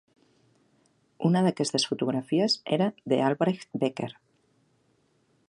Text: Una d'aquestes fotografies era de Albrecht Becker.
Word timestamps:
Una 1.29 1.43
d'aquestes 1.47 1.85
fotografies 1.91 2.57
era 2.79 2.89
de 3.15 3.21
Albrecht 3.27 3.79
Becker. 3.85 4.11